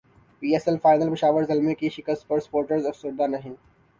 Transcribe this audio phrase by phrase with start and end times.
[0.41, 3.53] پی S L final Peshawar Zalmi کی شکست پر سپورٹرز افسردہ نہیں